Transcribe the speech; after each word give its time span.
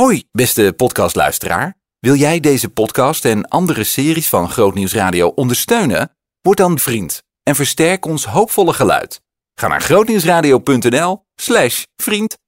Hoi, 0.00 0.24
beste 0.32 0.72
podcastluisteraar. 0.76 1.76
Wil 1.98 2.14
jij 2.14 2.40
deze 2.40 2.68
podcast 2.68 3.24
en 3.24 3.48
andere 3.48 3.84
series 3.84 4.28
van 4.28 4.50
Grootnieuws 4.50 4.94
Radio 4.94 5.28
ondersteunen? 5.28 6.16
Word 6.40 6.56
dan 6.56 6.78
vriend 6.78 7.22
en 7.42 7.54
versterk 7.54 8.06
ons 8.06 8.24
hoopvolle 8.24 8.72
geluid. 8.72 9.20
Ga 9.54 9.68
naar 9.68 9.80
grootnieuwsradio.nl 9.80 11.24
slash 11.34 11.82
vriend. 11.96 12.38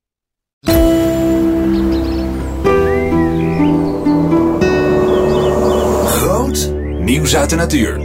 Groot 6.06 6.72
nieuws 6.98 7.36
uit 7.36 7.50
de 7.50 7.56
natuur. 7.56 8.00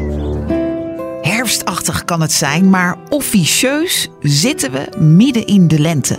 Herfstachtig 1.21 2.05
kan 2.05 2.21
het 2.21 2.31
zijn, 2.31 2.69
maar 2.69 2.97
officieus 3.09 4.09
zitten 4.21 4.71
we 4.71 4.97
midden 4.99 5.45
in 5.45 5.67
de 5.67 5.79
lente. 5.79 6.17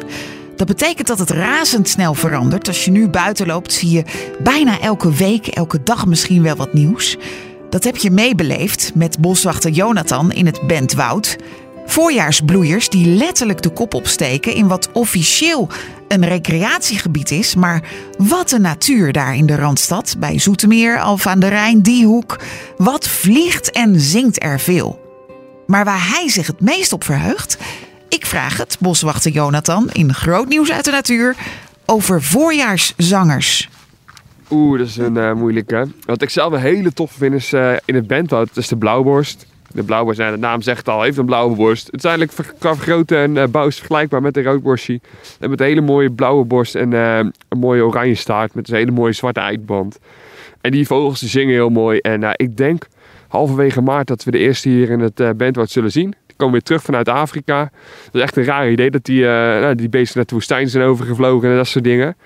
Dat 0.59 0.67
betekent 0.67 1.07
dat 1.07 1.19
het 1.19 1.31
razendsnel 1.31 2.15
verandert. 2.15 2.69
Als 2.69 2.85
je 2.85 2.91
nu 2.91 3.09
buiten 3.09 3.47
loopt, 3.47 3.73
zie 3.73 3.91
je 3.91 4.05
bijna 4.43 4.81
elke 4.81 5.13
week, 5.13 5.47
elke 5.47 5.83
dag 5.83 6.07
misschien 6.07 6.43
wel 6.43 6.57
wat 6.57 6.73
nieuws. 6.73 7.17
Dat 7.71 7.85
heb 7.85 7.97
je 7.97 8.11
meebeleefd 8.11 8.93
met 8.95 9.21
boswachter 9.21 9.71
Jonathan 9.71 10.33
in 10.33 10.47
het 10.47 10.67
Bentwoud. 10.67 11.37
Voorjaarsbloeiers 11.87 12.89
die 12.89 13.07
letterlijk 13.07 13.63
de 13.63 13.71
kop 13.71 13.95
opsteken 13.95 14.55
in 14.55 14.69
wat 14.69 14.89
officieel 14.93 15.69
een 16.09 16.25
recreatiegebied 16.25 17.31
is. 17.31 17.55
Maar 17.55 17.83
wat 18.19 18.53
een 18.53 18.61
natuur 18.61 19.13
daar 19.13 19.37
in 19.37 19.47
de 19.47 19.57
Randstad, 19.57 20.17
bij 20.19 20.39
Zoetermeer, 20.39 21.01
Alphen 21.01 21.31
aan 21.31 21.41
de 21.41 21.49
Rijn, 21.49 21.83
die 21.83 22.07
hoek. 22.07 22.39
Wat 22.77 23.09
vliegt 23.09 23.71
en 23.71 24.01
zingt 24.01 24.43
er 24.43 24.61
veel. 24.61 25.07
Maar 25.67 25.85
waar 25.85 26.09
hij 26.09 26.29
zich 26.29 26.47
het 26.47 26.61
meest 26.61 26.93
op 26.93 27.05
verheugt, 27.05 27.57
vraag 28.29 28.57
het 28.57 28.77
boswachter 28.81 29.31
Jonathan 29.31 29.91
in 29.93 30.15
Groot 30.15 30.49
Nieuws 30.49 30.73
uit 30.73 30.85
de 30.85 30.91
Natuur 30.91 31.37
over 31.87 32.23
voorjaarszangers. 32.23 33.69
Oeh, 34.51 34.79
dat 34.79 34.87
is 34.89 34.97
een 34.97 35.17
uh, 35.17 35.33
moeilijke. 35.33 35.87
Wat 36.05 36.23
ik 36.23 36.31
zelf 36.31 36.53
een 36.53 36.61
hele 36.61 36.93
tof 36.93 37.13
vind 37.13 37.35
is 37.35 37.53
uh, 37.53 37.73
in 37.85 37.95
het 37.95 38.07
bandwoud, 38.07 38.47
dat 38.47 38.57
is 38.57 38.69
de 38.69 38.77
blauwborst. 38.77 39.47
De 39.73 39.83
blauwborst, 39.83 40.21
de 40.21 40.37
naam 40.39 40.63
zegt 40.63 40.89
al, 40.89 41.03
heeft 41.03 41.19
een 41.19 41.27
blauwe 41.27 41.57
borst. 41.57 41.87
Het 41.87 41.95
is 41.95 42.05
eigenlijk 42.05 42.57
qua 42.59 42.75
grootte 42.75 43.17
en 43.17 43.37
uh, 43.37 43.45
bouw 43.47 43.71
vergelijkbaar 43.71 44.23
met 44.23 44.35
de 44.35 44.43
roodborstje. 44.43 45.01
En 45.41 45.51
met 45.51 45.61
een 45.61 45.67
hele 45.67 45.81
mooie 45.81 46.11
blauwe 46.11 46.45
borst 46.45 46.75
en 46.75 46.93
een 46.93 47.33
mooie 47.59 47.85
oranje 47.85 48.15
staart 48.15 48.55
met 48.55 48.69
een 48.69 48.77
hele 48.77 48.91
mooie 48.91 49.13
zwarte 49.13 49.41
eikband. 49.41 49.99
En 50.61 50.71
die 50.71 50.87
vogels 50.87 51.21
die 51.21 51.29
zingen 51.29 51.55
heel 51.55 51.71
mooi. 51.71 51.99
En 51.99 52.23
ik 52.37 52.57
denk 52.57 52.87
halverwege 53.29 53.81
maart 53.81 54.07
dat 54.07 54.25
we 54.25 54.31
de 54.31 54.39
eerste 54.39 54.69
hier 54.69 54.91
in 54.91 55.01
het 55.01 55.37
bandwoud 55.37 55.71
zullen 55.71 55.93
zien 55.93 56.15
komen 56.39 56.53
weer 56.53 56.63
terug 56.63 56.83
vanuit 56.83 57.09
Afrika. 57.09 57.71
Dat 58.05 58.15
is 58.15 58.21
echt 58.21 58.37
een 58.37 58.45
raar 58.45 58.71
idee 58.71 58.91
dat 58.91 59.05
die, 59.05 59.21
uh, 59.21 59.29
nou, 59.29 59.75
die 59.75 59.89
beesten 59.89 60.17
naar 60.17 60.27
de 60.27 60.35
woestijn 60.35 60.69
zijn 60.69 60.85
overgevlogen 60.85 61.51
en 61.51 61.57
dat 61.57 61.67
soort 61.67 61.85
dingen. 61.85 62.17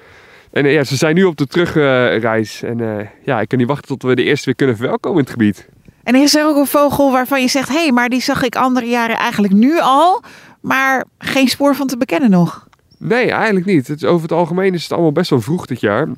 En 0.51 0.65
uh, 0.65 0.73
ja, 0.73 0.85
ze 0.85 0.97
zijn 0.97 1.15
nu 1.15 1.25
op 1.25 1.37
de 1.37 1.47
terugreis. 1.47 2.63
en 2.63 2.79
uh, 2.79 3.07
ja, 3.25 3.41
ik 3.41 3.49
kan 3.49 3.59
niet 3.59 3.69
wachten 3.69 3.89
tot 3.89 4.03
we 4.03 4.15
de 4.15 4.23
eerste 4.23 4.45
weer 4.45 4.55
kunnen 4.55 4.77
verwelkomen 4.77 5.19
in 5.19 5.25
het 5.25 5.33
gebied. 5.33 5.69
En 6.03 6.15
is 6.15 6.35
er 6.35 6.47
ook 6.47 6.57
een 6.57 6.67
vogel 6.67 7.13
waarvan 7.13 7.41
je 7.41 7.49
zegt: 7.49 7.69
hé, 7.69 7.75
hey, 7.75 7.93
maar 7.93 8.09
die 8.09 8.23
zag 8.23 8.43
ik 8.43 8.57
andere 8.57 8.87
jaren 8.87 9.17
eigenlijk 9.17 9.55
nu 9.55 9.81
al, 9.81 10.23
maar 10.61 11.05
geen 11.19 11.49
spoor 11.49 11.75
van 11.75 11.87
te 11.87 11.97
bekennen 11.97 12.31
nog? 12.31 12.69
Nee, 12.99 13.31
eigenlijk 13.31 13.67
niet. 13.67 13.89
Het, 13.89 14.05
over 14.05 14.23
het 14.23 14.33
algemeen 14.33 14.75
is 14.75 14.83
het 14.83 14.93
allemaal 14.93 15.13
best 15.13 15.31
wel 15.31 15.41
vroeg 15.41 15.67
dit 15.67 15.81
jaar. 15.81 16.09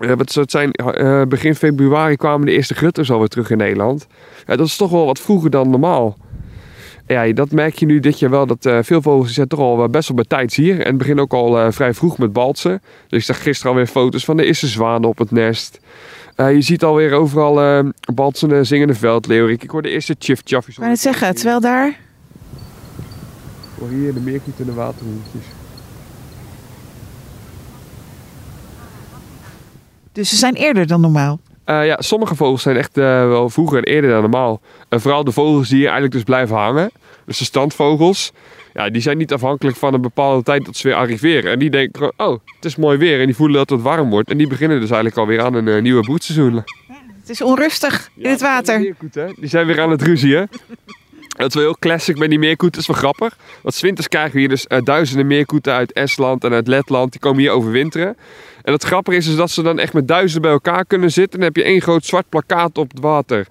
Uh, 0.00 0.12
het 0.16 0.50
zijn, 0.50 0.70
uh, 0.74 1.22
begin 1.22 1.54
februari 1.54 2.16
kwamen 2.16 2.46
de 2.46 2.52
eerste 2.52 2.74
grutters 2.74 3.10
alweer 3.10 3.28
terug 3.28 3.50
in 3.50 3.56
Nederland. 3.56 4.06
Ja, 4.46 4.56
dat 4.56 4.66
is 4.66 4.76
toch 4.76 4.90
wel 4.90 5.06
wat 5.06 5.18
vroeger 5.18 5.50
dan 5.50 5.70
normaal 5.70 6.16
ja, 7.08 7.32
dat 7.32 7.50
merk 7.50 7.78
je 7.78 7.86
nu 7.86 8.00
dit 8.00 8.18
jaar 8.18 8.30
wel. 8.30 8.46
Dat 8.46 8.66
uh, 8.66 8.78
veel 8.82 9.02
vogels 9.02 9.34
zijn 9.34 9.48
toch 9.48 9.60
al 9.60 9.88
best 9.88 10.08
wel 10.08 10.16
bij 10.16 10.24
tijd 10.24 10.54
hier. 10.54 10.80
En 10.80 10.96
beginnen 10.96 11.24
ook 11.24 11.32
al 11.32 11.58
uh, 11.58 11.66
vrij 11.70 11.94
vroeg 11.94 12.18
met 12.18 12.32
balsen. 12.32 12.82
Dus 13.08 13.18
ik 13.18 13.24
zag 13.24 13.42
gisteren 13.42 13.72
alweer 13.72 13.86
foto's 13.86 14.24
van 14.24 14.36
de 14.36 14.44
eerste 14.44 14.66
zwanen 14.66 15.08
op 15.08 15.18
het 15.18 15.30
nest. 15.30 15.80
Uh, 16.36 16.54
je 16.54 16.60
ziet 16.60 16.84
alweer 16.84 17.12
overal 17.12 17.84
balsende, 18.14 18.64
zingende 18.64 18.94
veldleeuwerik. 18.94 19.62
Ik 19.62 19.70
hoor 19.70 19.82
de 19.82 19.90
eerste 19.90 20.16
chif 20.18 20.40
chaffies. 20.44 20.74
Ik 20.74 20.80
kan 20.80 20.90
het 20.90 21.00
zeggen, 21.00 21.34
terwijl 21.34 21.60
daar... 21.60 21.88
Ik 21.88 21.94
hoor 23.78 23.88
hier 23.88 24.14
de 24.14 24.20
meerkiet 24.20 24.58
en 24.58 24.64
de 24.64 24.74
waterhoentjes. 24.74 25.44
Dus 30.12 30.28
ze 30.28 30.36
zijn 30.36 30.54
eerder 30.54 30.86
dan 30.86 31.00
normaal? 31.00 31.40
Uh, 31.70 31.86
ja, 31.86 31.96
sommige 32.00 32.34
vogels 32.34 32.62
zijn 32.62 32.76
echt 32.76 32.98
uh, 32.98 33.04
wel 33.04 33.48
vroeger 33.50 33.78
en 33.78 33.84
eerder 33.84 34.10
dan 34.10 34.20
normaal. 34.20 34.60
En 34.88 35.00
vooral 35.00 35.24
de 35.24 35.32
vogels 35.32 35.68
die 35.68 35.76
hier 35.76 35.84
eigenlijk 35.84 36.14
dus 36.14 36.22
blijven 36.22 36.56
hangen. 36.56 36.90
Dus 37.24 37.38
de 37.38 37.44
standvogels. 37.44 38.32
Ja, 38.74 38.90
die 38.90 39.02
zijn 39.02 39.18
niet 39.18 39.32
afhankelijk 39.32 39.76
van 39.76 39.94
een 39.94 40.00
bepaalde 40.00 40.42
tijd 40.42 40.64
dat 40.64 40.76
ze 40.76 40.88
weer 40.88 40.96
arriveren. 40.96 41.50
En 41.52 41.58
die 41.58 41.70
denken, 41.70 42.12
oh, 42.16 42.38
het 42.44 42.64
is 42.64 42.76
mooi 42.76 42.98
weer. 42.98 43.20
En 43.20 43.26
die 43.26 43.34
voelen 43.34 43.56
dat 43.56 43.70
het 43.70 43.82
warm 43.82 44.10
wordt. 44.10 44.30
En 44.30 44.36
die 44.38 44.46
beginnen 44.46 44.80
dus 44.80 44.90
eigenlijk 44.90 45.20
alweer 45.20 45.42
aan 45.42 45.54
een 45.54 45.66
uh, 45.66 45.82
nieuwe 45.82 46.02
broedseizoen. 46.02 46.54
Ja, 46.54 46.64
het 47.20 47.30
is 47.30 47.42
onrustig 47.42 48.10
in 48.16 48.30
het 48.30 48.40
water. 48.40 48.94
Die 49.36 49.48
zijn 49.48 49.66
weer 49.66 49.80
aan 49.80 49.90
het 49.90 50.02
ruzien. 50.02 50.48
Dat 51.38 51.48
is 51.48 51.54
wel 51.54 51.64
heel 51.64 51.76
classic 51.78 52.18
met 52.18 52.28
die 52.30 52.38
meerkoeten. 52.38 52.80
Dat 52.80 52.90
is 52.90 53.00
wel 53.00 53.12
grappig. 53.12 53.38
Want 53.62 53.80
winters 53.80 54.08
krijgen 54.08 54.32
we 54.32 54.38
hier 54.38 54.48
dus 54.48 54.66
duizenden 54.84 55.26
meerkoeten 55.26 55.72
uit 55.72 55.92
Estland 55.92 56.44
en 56.44 56.52
uit 56.52 56.66
Letland. 56.68 57.12
Die 57.12 57.20
komen 57.20 57.40
hier 57.40 57.50
overwinteren. 57.50 58.16
En 58.62 58.72
het 58.72 58.82
grappige 58.82 59.16
is, 59.16 59.26
is 59.26 59.36
dat 59.36 59.50
ze 59.50 59.62
dan 59.62 59.78
echt 59.78 59.92
met 59.92 60.08
duizenden 60.08 60.42
bij 60.42 60.50
elkaar 60.50 60.84
kunnen 60.84 61.12
zitten. 61.12 61.32
En 61.32 61.38
dan 61.38 61.54
heb 61.54 61.56
je 61.56 61.72
één 61.72 61.82
groot 61.82 62.04
zwart 62.04 62.28
plakkaat 62.28 62.78
op 62.78 62.90
het 62.90 63.00
water. 63.00 63.46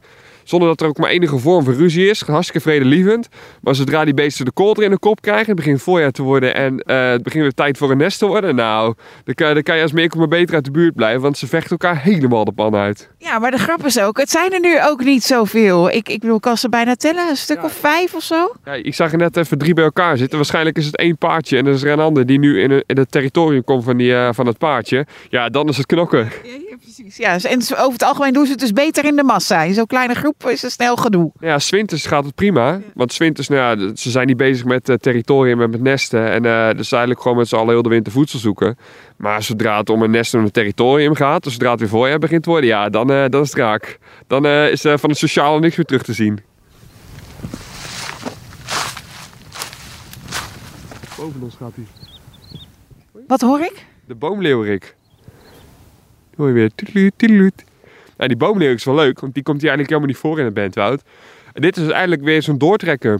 Zonder 0.47 0.67
dat 0.67 0.81
er 0.81 0.87
ook 0.87 0.97
maar 0.97 1.09
enige 1.09 1.37
vorm 1.37 1.63
van 1.63 1.73
ruzie 1.73 2.09
is. 2.09 2.21
Hartstikke 2.21 2.61
vredelievend. 2.61 3.27
Maar 3.61 3.75
zodra 3.75 4.05
die 4.05 4.13
beesten 4.13 4.45
de 4.45 4.51
kolder 4.51 4.83
in 4.83 4.89
de 4.89 4.99
kop 4.99 5.21
krijgen, 5.21 5.45
het 5.45 5.55
begint 5.55 5.81
voorjaar 5.81 6.11
te 6.11 6.21
worden 6.21 6.55
en 6.55 6.83
uh, 6.85 7.09
het 7.09 7.23
begint 7.23 7.43
weer 7.43 7.53
tijd 7.53 7.77
voor 7.77 7.91
een 7.91 7.97
nest 7.97 8.19
te 8.19 8.25
worden. 8.25 8.55
Nou, 8.55 8.93
dan 9.23 9.33
kan, 9.33 9.53
dan 9.53 9.63
kan 9.63 9.75
je 9.75 9.81
als 9.81 9.91
meerkoet 9.91 10.19
maar 10.19 10.27
beter 10.27 10.55
uit 10.55 10.65
de 10.65 10.71
buurt 10.71 10.95
blijven, 10.95 11.21
want 11.21 11.37
ze 11.37 11.47
vechten 11.47 11.69
elkaar 11.69 12.01
helemaal 12.01 12.45
de 12.45 12.51
pan 12.51 12.75
uit. 12.75 13.09
Ja, 13.17 13.39
maar 13.39 13.51
de 13.51 13.57
grap 13.57 13.85
is 13.85 13.99
ook, 13.99 14.17
het 14.17 14.29
zijn 14.29 14.53
er 14.53 14.59
nu 14.59 14.83
ook 14.83 15.03
niet 15.03 15.23
zoveel. 15.23 15.91
Ik, 15.91 16.09
ik 16.09 16.19
bedoel, 16.19 16.39
kan 16.39 16.57
ze 16.57 16.69
bijna 16.69 16.95
tellen, 16.95 17.29
een 17.29 17.37
stuk 17.37 17.63
of 17.63 17.73
vijf 17.73 18.13
of 18.13 18.23
zo? 18.23 18.53
Ja, 18.65 18.73
ik 18.73 18.95
zag 18.95 19.11
er 19.11 19.17
net 19.17 19.37
even 19.37 19.57
drie 19.57 19.73
bij 19.73 19.83
elkaar 19.83 20.17
zitten. 20.17 20.37
Waarschijnlijk 20.37 20.77
is 20.77 20.85
het 20.85 20.97
één 20.97 21.17
paardje 21.17 21.57
en 21.57 21.65
er 21.65 21.73
is 21.73 21.83
er 21.83 21.91
een 21.91 21.99
ander 21.99 22.25
die 22.25 22.39
nu 22.39 22.61
in, 22.61 22.83
in 22.85 22.97
het 22.97 23.11
territorium 23.11 23.63
komt 23.63 23.83
van, 23.83 23.97
die, 23.97 24.11
uh, 24.11 24.29
van 24.31 24.47
het 24.47 24.57
paardje. 24.57 25.05
Ja, 25.29 25.49
dan 25.49 25.67
is 25.67 25.77
het 25.77 25.85
knokken. 25.85 26.29
Ja 26.43 26.66
precies. 26.81 27.17
Ja, 27.17 27.39
en 27.41 27.61
over 27.61 27.91
het 27.91 28.03
algemeen 28.03 28.33
doen 28.33 28.45
ze 28.45 28.51
het 28.51 28.59
dus 28.59 28.73
beter 28.73 29.05
in 29.05 29.15
de 29.15 29.23
massa. 29.23 29.61
In 29.61 29.73
zo'n 29.73 29.85
kleine 29.85 30.13
groep 30.13 30.45
is 30.47 30.61
het 30.61 30.71
snel 30.71 30.95
gedoe. 30.95 31.31
Ja, 31.39 31.59
zwinters 31.59 32.05
gaat 32.05 32.25
het 32.25 32.35
prima. 32.35 32.81
Want 32.93 33.13
zwinters, 33.13 33.47
nou 33.47 33.79
ja, 33.79 33.95
ze 33.95 34.09
zijn 34.09 34.27
niet 34.27 34.38
bezig 34.38 34.65
met 34.65 34.89
uh, 34.89 34.95
territorium 34.95 35.61
en 35.61 35.69
met 35.69 35.81
nesten. 35.81 36.31
En 36.31 36.43
uh, 36.43 36.69
dus 36.77 36.91
eigenlijk 36.91 37.21
gewoon 37.21 37.38
met 37.38 37.47
z'n 37.47 37.55
allen 37.55 37.69
heel 37.69 37.81
de 37.81 37.89
winter 37.89 38.11
voedsel 38.11 38.39
zoeken. 38.39 38.77
Maar 39.17 39.43
zodra 39.43 39.77
het 39.77 39.89
om 39.89 40.01
een 40.01 40.11
nest 40.11 40.33
en 40.33 40.39
een 40.39 40.51
territorium 40.51 41.15
gaat, 41.15 41.43
dus 41.43 41.53
zodra 41.53 41.71
het 41.71 41.79
weer 41.79 41.89
voorjaar 41.89 42.19
begint 42.19 42.43
te 42.43 42.49
worden, 42.49 42.69
ja, 42.69 42.89
dan, 42.89 43.11
uh, 43.11 43.25
dan 43.29 43.41
is 43.41 43.49
het 43.49 43.57
raak. 43.57 43.99
Dan 44.27 44.45
is 44.45 44.81
van 44.81 45.09
het 45.09 45.17
sociale 45.17 45.59
niks 45.59 45.75
meer 45.75 45.85
terug 45.85 46.03
te 46.03 46.13
zien. 46.13 46.39
Boven 51.17 51.41
ons 51.41 51.55
gaat 51.55 51.73
hij. 51.75 51.85
Wat 53.27 53.41
hoor 53.41 53.59
ik? 53.59 53.85
De 54.05 54.15
boomleeuwerik. 54.15 54.96
Hoor 56.37 56.47
je 56.47 56.53
weer. 56.53 56.71
Nou, 58.17 58.29
die 58.29 58.37
boomleeuwerik 58.37 58.79
is 58.79 58.85
wel 58.85 58.95
leuk, 58.95 59.19
want 59.19 59.33
die 59.33 59.43
komt 59.43 59.61
hier 59.61 59.69
eigenlijk 59.69 59.89
helemaal 59.89 60.07
niet 60.07 60.17
voor 60.17 60.39
in 60.39 60.45
het 60.45 60.53
Bentwoud. 60.53 61.01
En 61.53 61.61
dit 61.61 61.77
is 61.77 61.83
dus 61.83 61.91
eigenlijk 61.91 62.23
weer 62.23 62.41
zo'n 62.43 62.57
doortrekker. 62.57 63.19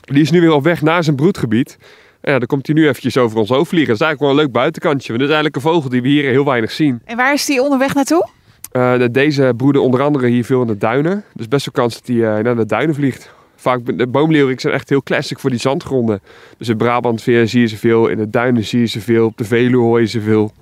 Die 0.00 0.22
is 0.22 0.30
nu 0.30 0.40
weer 0.40 0.52
op 0.52 0.62
weg 0.64 0.82
naar 0.82 1.04
zijn 1.04 1.16
broedgebied. 1.16 1.78
En 2.20 2.32
ja, 2.32 2.38
dan 2.38 2.46
komt 2.46 2.66
hij 2.66 2.74
nu 2.74 2.88
eventjes 2.88 3.16
over 3.16 3.38
ons 3.38 3.48
hoofd 3.48 3.68
vliegen. 3.68 3.88
Dat 3.88 4.00
is 4.00 4.06
eigenlijk 4.06 4.20
wel 4.20 4.30
een 4.30 4.46
leuk 4.46 4.62
buitenkantje. 4.62 5.08
Want 5.08 5.18
dit 5.18 5.28
is 5.28 5.34
eigenlijk 5.34 5.56
een 5.56 5.72
vogel 5.72 5.90
die 5.90 6.02
we 6.02 6.08
hier 6.08 6.30
heel 6.30 6.44
weinig 6.44 6.70
zien. 6.70 7.00
En 7.04 7.16
waar 7.16 7.32
is 7.32 7.46
die 7.46 7.62
onderweg 7.62 7.94
naartoe? 7.94 8.28
Uh, 8.72 9.04
deze 9.10 9.52
broeden 9.56 9.82
onder 9.82 10.02
andere 10.02 10.26
hier 10.26 10.44
veel 10.44 10.60
in 10.60 10.66
de 10.66 10.76
duinen. 10.76 11.24
Dus 11.34 11.48
best 11.48 11.64
wel 11.64 11.84
kans 11.84 11.94
dat 11.94 12.06
hij 12.06 12.16
uh, 12.16 12.44
naar 12.44 12.56
de 12.56 12.66
duinen 12.66 12.94
vliegt. 12.94 13.30
Vaak, 13.56 13.98
de 13.98 14.06
boomleeuwerik 14.06 14.60
zijn 14.60 14.74
echt 14.74 14.88
heel 14.88 15.02
classic 15.02 15.38
voor 15.38 15.50
die 15.50 15.58
zandgronden. 15.58 16.20
Dus 16.58 16.68
in 16.68 16.76
Brabant 16.76 17.20
zie 17.20 17.60
je 17.60 17.66
ze 17.66 17.76
veel, 17.76 18.08
in 18.08 18.16
de 18.16 18.30
duinen 18.30 18.64
zie 18.64 18.80
je 18.80 18.86
ze 18.86 19.00
veel, 19.00 19.26
op 19.26 19.36
de 19.36 19.44
Veluwe 19.44 19.84
hoor 19.84 20.00
je 20.00 20.06
ze 20.06 20.20
veel 20.20 20.52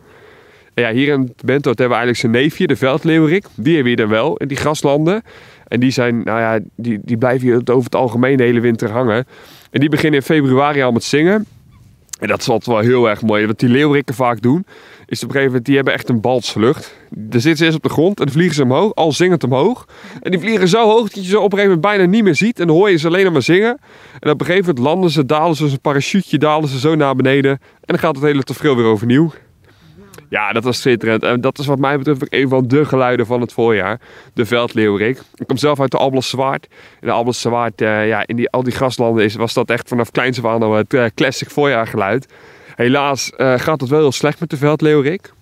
ja, 0.81 0.93
hier 0.93 1.13
in 1.13 1.35
Bentoort 1.45 1.79
hebben 1.79 1.99
we 1.99 2.05
eigenlijk 2.05 2.19
zijn 2.19 2.33
neefje, 2.33 2.67
de 2.67 2.77
veldleeuwerik. 2.77 3.47
Die 3.55 3.75
hebben 3.75 3.93
we 3.93 3.99
dan 3.99 4.09
wel 4.09 4.37
in 4.37 4.49
die 4.49 4.57
graslanden. 4.57 5.23
En 5.69 5.81
die, 5.81 5.91
zijn, 5.91 6.23
nou 6.25 6.41
ja, 6.41 6.61
die, 6.77 6.99
die 7.03 7.17
blijven 7.17 7.47
hier 7.47 7.61
over 7.65 7.85
het 7.85 7.95
algemeen 7.95 8.37
de 8.37 8.43
hele 8.43 8.61
winter 8.61 8.91
hangen. 8.91 9.27
En 9.71 9.81
die 9.81 9.89
beginnen 9.89 10.21
in 10.21 10.27
februari 10.27 10.83
al 10.83 10.93
met 10.93 11.05
zingen. 11.05 11.47
En 12.19 12.29
dat 12.29 12.41
is 12.41 12.49
altijd 12.49 12.77
wel 12.77 12.85
heel 12.85 13.09
erg 13.09 13.23
mooi. 13.23 13.47
Wat 13.47 13.59
die 13.59 13.69
leeuwerikken 13.69 14.15
vaak 14.15 14.43
doen, 14.43 14.67
is 15.07 15.23
op 15.23 15.29
een 15.29 15.35
gegeven 15.35 15.47
moment, 15.47 15.65
die 15.65 15.75
hebben 15.75 15.93
echt 15.93 16.09
een 16.09 16.21
balslucht. 16.21 16.95
Dan 17.11 17.41
zitten 17.41 17.57
ze 17.57 17.65
eerst 17.65 17.77
op 17.77 17.83
de 17.83 17.89
grond 17.89 18.19
en 18.19 18.25
dan 18.25 18.35
vliegen 18.35 18.55
ze 18.55 18.63
omhoog, 18.63 18.95
al 18.95 19.13
zingend 19.13 19.45
omhoog. 19.45 19.87
En 20.21 20.31
die 20.31 20.41
vliegen 20.41 20.69
zo 20.69 20.85
hoog 20.85 21.09
dat 21.09 21.25
je 21.25 21.31
ze 21.31 21.39
op 21.39 21.53
een 21.53 21.59
gegeven 21.59 21.77
moment 21.77 21.81
bijna 21.81 22.05
niet 22.05 22.25
meer 22.25 22.35
ziet. 22.35 22.61
En 22.61 22.67
dan 22.67 22.77
hoor 22.77 22.91
je 22.91 22.97
ze 22.97 23.07
alleen 23.07 23.33
maar 23.33 23.43
zingen. 23.43 23.79
En 24.21 24.31
op 24.31 24.41
een 24.41 24.47
gegeven 24.47 24.67
moment 24.67 24.85
landen 24.85 25.11
ze, 25.11 25.27
dalen 25.27 25.57
ze 25.57 25.63
als 25.63 25.73
een 25.73 25.81
parachute, 25.81 26.39
dalen 26.39 26.69
ze 26.69 26.79
zo 26.79 26.95
naar 26.95 27.17
beneden. 27.17 27.51
En 27.51 27.59
dan 27.81 27.99
gaat 27.99 28.15
het 28.15 28.25
hele 28.25 28.43
tafereel 28.43 28.77
weer 28.77 28.85
overnieuw. 28.85 29.33
Ja, 30.29 30.53
dat 30.53 30.65
was 30.65 30.81
schitterend. 30.81 31.23
En 31.23 31.41
dat 31.41 31.59
is 31.59 31.67
wat 31.67 31.79
mij 31.79 31.99
betreft 31.99 32.23
ook 32.23 32.29
een 32.31 32.49
van 32.49 32.69
de 32.69 32.85
geluiden 32.85 33.27
van 33.27 33.41
het 33.41 33.53
voorjaar. 33.53 34.01
De 34.35 34.47
veldleeuwerik. 34.47 35.23
Ik 35.35 35.47
kom 35.47 35.57
zelf 35.57 35.81
uit 35.81 35.91
de 35.91 35.97
Alblas 35.97 36.29
Zwaard. 36.29 36.67
In 37.01 37.07
de 37.07 37.13
Alblas 37.13 37.45
uh, 37.47 38.09
ja, 38.09 38.27
in 38.27 38.37
die, 38.37 38.51
al 38.51 38.63
die 38.63 38.73
graslanden 38.73 39.25
is, 39.25 39.35
was 39.35 39.55
dat 39.55 39.71
echt 39.71 39.89
vanaf 39.89 40.11
kleins 40.11 40.39
af 40.39 40.45
al 40.45 40.75
het 40.75 40.95
uh, 40.95 41.05
classic 41.15 41.51
voorjaargeluid. 41.51 42.27
Helaas 42.75 43.33
uh, 43.37 43.59
gaat 43.59 43.81
het 43.81 43.91
wel 43.91 44.01
heel 44.01 44.13
slecht 44.13 44.41
met 44.41 44.51
de 44.51 44.57
veldleeuwerik. 44.57 45.33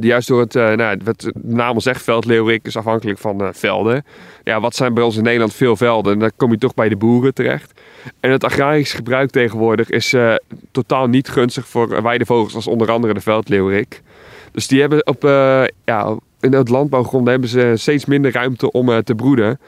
Juist 0.00 0.28
door 0.28 0.40
het, 0.40 0.54
uh, 0.54 0.72
nou, 0.72 0.98
wat 1.04 1.20
de 1.20 1.32
naam 1.42 1.74
al 1.74 1.80
zegt, 1.80 2.02
veldleeuwerik 2.02 2.66
is 2.66 2.76
afhankelijk 2.76 3.18
van 3.18 3.42
uh, 3.42 3.48
velden. 3.52 4.04
Ja, 4.44 4.60
wat 4.60 4.74
zijn 4.74 4.94
bij 4.94 5.02
ons 5.02 5.16
in 5.16 5.22
Nederland 5.22 5.54
veel 5.54 5.76
velden? 5.76 6.12
En 6.12 6.18
dan 6.18 6.30
kom 6.36 6.50
je 6.50 6.58
toch 6.58 6.74
bij 6.74 6.88
de 6.88 6.96
boeren 6.96 7.34
terecht. 7.34 7.80
En 8.20 8.30
het 8.30 8.44
agrarisch 8.44 8.92
gebruik 8.92 9.30
tegenwoordig 9.30 9.90
is 9.90 10.12
uh, 10.12 10.34
totaal 10.70 11.06
niet 11.06 11.28
gunstig 11.28 11.68
voor 11.68 12.02
weidevogels 12.02 12.54
als 12.54 12.66
onder 12.66 12.90
andere 12.90 13.14
de 13.14 13.20
veldleeuwerik. 13.20 14.02
Dus 14.52 14.66
die 14.66 14.80
hebben 14.80 15.06
op, 15.06 15.22
ja, 15.84 16.16
in 16.40 16.52
het 16.52 16.68
landbouwgronden 16.68 17.30
hebben 17.30 17.50
ze 17.50 17.72
steeds 17.76 18.04
minder 18.04 18.32
ruimte 18.32 18.70
om 18.70 19.02
te 19.02 19.14
broeden. 19.14 19.58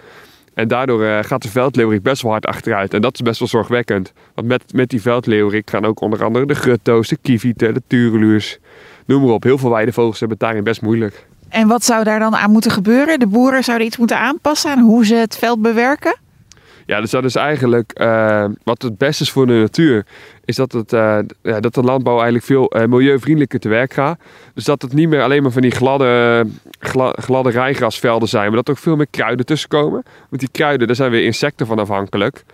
En 0.54 0.68
daardoor 0.68 1.24
gaat 1.24 1.42
de 1.42 1.48
veldleeuwerik 1.48 2.02
best 2.02 2.22
wel 2.22 2.30
hard 2.30 2.46
achteruit. 2.46 2.94
En 2.94 3.00
dat 3.00 3.14
is 3.14 3.20
best 3.20 3.38
wel 3.38 3.48
zorgwekkend. 3.48 4.12
Want 4.34 4.48
met, 4.48 4.72
met 4.72 4.88
die 4.88 5.02
veldleeuwerik 5.02 5.70
gaan 5.70 5.84
ook 5.84 6.00
onder 6.00 6.24
andere 6.24 6.46
de 6.46 6.54
grutto's, 6.54 7.08
de 7.08 7.18
kievieten, 7.22 7.74
de 7.74 7.82
tureluurs 7.86 8.58
noem 9.06 9.22
maar 9.22 9.32
op. 9.32 9.42
Heel 9.42 9.58
veel 9.58 9.70
weidevogels 9.70 10.18
hebben 10.18 10.38
het 10.38 10.46
daarin 10.46 10.64
best 10.64 10.82
moeilijk. 10.82 11.26
En 11.48 11.68
wat 11.68 11.84
zou 11.84 12.04
daar 12.04 12.18
dan 12.18 12.36
aan 12.36 12.50
moeten 12.50 12.70
gebeuren? 12.70 13.18
De 13.18 13.26
boeren 13.26 13.64
zouden 13.64 13.86
iets 13.86 13.96
moeten 13.96 14.18
aanpassen 14.18 14.70
aan 14.70 14.78
hoe 14.78 15.06
ze 15.06 15.14
het 15.14 15.36
veld 15.36 15.62
bewerken? 15.62 16.16
Ja, 16.86 17.00
dus 17.00 17.10
dat 17.10 17.24
is 17.24 17.34
eigenlijk 17.34 18.00
uh, 18.00 18.44
wat 18.64 18.82
het 18.82 18.98
beste 18.98 19.22
is 19.22 19.30
voor 19.30 19.46
de 19.46 19.52
natuur. 19.52 20.06
Is 20.44 20.56
dat, 20.56 20.72
het, 20.72 20.92
uh, 20.92 21.18
ja, 21.42 21.60
dat 21.60 21.74
de 21.74 21.82
landbouw 21.82 22.14
eigenlijk 22.14 22.44
veel 22.44 22.76
uh, 22.76 22.84
milieuvriendelijker 22.84 23.60
te 23.60 23.68
werk 23.68 23.92
gaat. 23.92 24.20
Dus 24.54 24.64
dat 24.64 24.82
het 24.82 24.92
niet 24.92 25.08
meer 25.08 25.22
alleen 25.22 25.42
maar 25.42 25.52
van 25.52 25.62
die 25.62 25.70
gladde, 25.70 26.46
gladde 27.12 27.50
rijgrasvelden 27.50 28.28
zijn. 28.28 28.46
Maar 28.46 28.56
dat 28.56 28.68
er 28.68 28.72
ook 28.72 28.78
veel 28.78 28.96
meer 28.96 29.06
kruiden 29.10 29.46
tussen 29.46 29.68
komen. 29.68 30.02
Want 30.28 30.40
die 30.40 30.48
kruiden, 30.52 30.86
daar 30.86 30.96
zijn 30.96 31.10
weer 31.10 31.24
insecten 31.24 31.66
van 31.66 31.78
afhankelijk. 31.78 32.44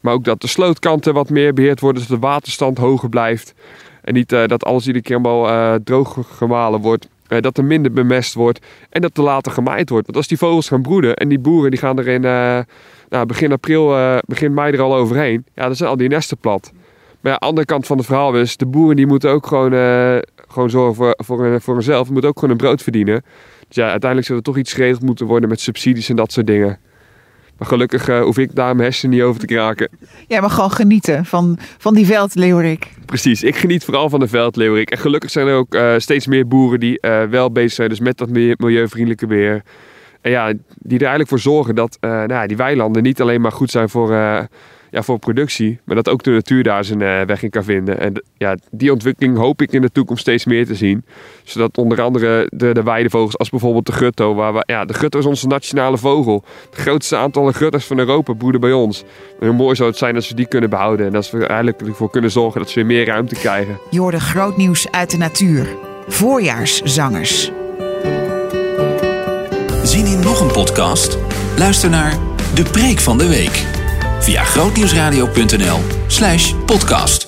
Maar 0.00 0.12
ook 0.12 0.24
dat 0.24 0.40
de 0.40 0.48
slootkanten 0.48 1.14
wat 1.14 1.30
meer 1.30 1.54
beheerd 1.54 1.80
worden. 1.80 2.02
Zodat 2.02 2.20
de 2.20 2.26
waterstand 2.26 2.78
hoger 2.78 3.08
blijft. 3.08 3.54
En 4.02 4.14
niet 4.14 4.28
dat 4.28 4.64
alles 4.64 4.86
iedere 4.86 5.04
keer 5.04 5.16
helemaal 5.16 5.78
droog 5.84 6.18
gemalen 6.36 6.80
wordt. 6.80 7.08
Dat 7.26 7.58
er 7.58 7.64
minder 7.64 7.92
bemest 7.92 8.34
wordt. 8.34 8.66
En 8.90 9.00
dat 9.00 9.16
er 9.16 9.22
later 9.22 9.52
gemaaid 9.52 9.88
wordt. 9.88 10.06
Want 10.06 10.18
als 10.18 10.28
die 10.28 10.38
vogels 10.38 10.68
gaan 10.68 10.82
broeden 10.82 11.16
en 11.16 11.28
die 11.28 11.38
boeren 11.38 11.70
die 11.70 11.80
gaan 11.80 11.98
er 11.98 12.08
in 12.08 12.24
nou, 13.08 13.26
begin 13.26 13.52
april, 13.52 14.18
begin 14.26 14.54
mei 14.54 14.72
er 14.72 14.80
al 14.80 14.94
overheen. 14.94 15.44
Ja, 15.54 15.66
dan 15.66 15.76
zijn 15.76 15.90
al 15.90 15.96
die 15.96 16.08
nesten 16.08 16.38
plat. 16.38 16.72
Maar 17.20 17.32
ja, 17.32 17.38
andere 17.38 17.66
kant 17.66 17.86
van 17.86 17.96
het 17.96 18.06
verhaal 18.06 18.34
is, 18.34 18.56
de 18.56 18.66
boeren 18.66 18.96
die 18.96 19.06
moeten 19.06 19.30
ook 19.30 19.46
gewoon, 19.46 19.72
gewoon 20.48 20.70
zorgen 20.70 20.94
voor, 20.94 21.14
voor, 21.16 21.60
voor 21.60 21.74
hunzelf. 21.74 22.02
Die 22.02 22.12
moeten 22.12 22.30
ook 22.30 22.38
gewoon 22.38 22.50
een 22.50 22.60
brood 22.60 22.82
verdienen. 22.82 23.24
Dus 23.68 23.76
ja, 23.76 23.90
uiteindelijk 23.90 24.26
zou 24.26 24.38
er 24.38 24.44
toch 24.44 24.56
iets 24.56 24.72
geregeld 24.72 25.02
moeten 25.02 25.26
worden 25.26 25.48
met 25.48 25.60
subsidies 25.60 26.08
en 26.08 26.16
dat 26.16 26.32
soort 26.32 26.46
dingen. 26.46 26.78
Maar 27.58 27.68
gelukkig 27.68 28.08
uh, 28.08 28.20
hoef 28.20 28.38
ik 28.38 28.54
daar 28.54 28.74
mijn 28.74 28.88
hersenen 28.88 29.16
niet 29.16 29.24
over 29.24 29.40
te 29.40 29.46
kraken. 29.46 29.88
Jij 30.26 30.40
mag 30.40 30.54
gewoon 30.54 30.70
genieten 30.70 31.24
van, 31.24 31.58
van 31.78 31.94
die 31.94 32.06
veldleeuwerik. 32.06 32.92
Precies, 33.06 33.42
ik 33.42 33.56
geniet 33.56 33.84
vooral 33.84 34.08
van 34.08 34.20
de 34.20 34.28
veldleeuwerik. 34.28 34.90
En 34.90 34.98
gelukkig 34.98 35.30
zijn 35.30 35.46
er 35.46 35.54
ook 35.54 35.74
uh, 35.74 35.94
steeds 35.96 36.26
meer 36.26 36.46
boeren 36.48 36.80
die 36.80 36.98
uh, 37.00 37.22
wel 37.22 37.52
bezig 37.52 37.72
zijn 37.72 37.88
dus 37.88 38.00
met 38.00 38.18
dat 38.18 38.28
milieuvriendelijke 38.28 39.26
weer. 39.26 39.62
En 40.26 40.32
ja, 40.32 40.52
die 40.78 40.98
er 40.98 41.00
eigenlijk 41.00 41.28
voor 41.28 41.38
zorgen 41.38 41.74
dat 41.74 41.96
nou, 42.00 42.46
die 42.46 42.56
weilanden 42.56 43.02
niet 43.02 43.20
alleen 43.20 43.40
maar 43.40 43.52
goed 43.52 43.70
zijn 43.70 43.88
voor 43.88 44.10
ja, 44.90 45.02
voor 45.02 45.18
productie. 45.18 45.80
Maar 45.84 45.96
dat 45.96 46.08
ook 46.08 46.22
de 46.22 46.30
natuur 46.30 46.62
daar 46.62 46.84
zijn 46.84 47.26
weg 47.26 47.42
in 47.42 47.50
kan 47.50 47.64
vinden. 47.64 48.00
En 48.00 48.22
ja, 48.36 48.56
die 48.70 48.92
ontwikkeling 48.92 49.36
hoop 49.36 49.62
ik 49.62 49.72
in 49.72 49.80
de 49.80 49.92
toekomst 49.92 50.22
steeds 50.22 50.44
meer 50.44 50.66
te 50.66 50.74
zien. 50.74 51.04
Zodat 51.44 51.78
onder 51.78 52.02
andere 52.02 52.46
de, 52.50 52.74
de 52.74 52.82
weidevogels, 52.82 53.38
als 53.38 53.50
bijvoorbeeld 53.50 53.86
de 53.86 53.92
gutto. 53.92 54.34
Waar 54.34 54.52
we, 54.52 54.62
ja, 54.66 54.84
de 54.84 54.94
gutto 54.94 55.18
is 55.18 55.26
onze 55.26 55.46
nationale 55.46 55.98
vogel. 55.98 56.44
Het 56.70 56.78
grootste 56.78 57.16
aantal 57.16 57.52
gutters 57.52 57.84
van 57.84 57.98
Europa 57.98 58.32
broeden 58.32 58.60
bij 58.60 58.72
ons. 58.72 59.04
En 59.40 59.46
hoe 59.46 59.56
mooi 59.56 59.76
zou 59.76 59.88
het 59.88 59.98
zijn 59.98 60.14
als 60.14 60.28
we 60.28 60.34
die 60.34 60.48
kunnen 60.48 60.70
behouden. 60.70 61.06
En 61.06 61.12
dat 61.12 61.30
we 61.30 61.38
er 61.38 61.48
eigenlijk 61.48 61.80
ervoor 61.80 62.10
kunnen 62.10 62.30
zorgen 62.30 62.60
dat 62.60 62.70
ze 62.70 62.74
weer 62.74 62.86
meer 62.86 63.06
ruimte 63.06 63.34
krijgen. 63.34 63.78
Je 63.90 64.20
groot 64.20 64.56
nieuws 64.56 64.90
uit 64.90 65.10
de 65.10 65.16
natuur. 65.16 65.66
Voorjaarszangers. 66.06 67.52
Nog 70.36 70.46
een 70.46 70.52
podcast? 70.52 71.18
Luister 71.56 71.90
naar 71.90 72.18
De 72.54 72.62
Preek 72.62 73.00
van 73.00 73.18
de 73.18 73.28
Week 73.28 73.64
via 74.20 74.44
grootnieuwsradio.nl 74.44 75.80
slash 76.06 76.52
podcast. 76.66 77.25